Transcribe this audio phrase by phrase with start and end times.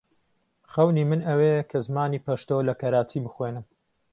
[0.71, 3.65] خەونی من ئەوەیە کە زمانی پەشتۆ لە کەراچی بخوێنم.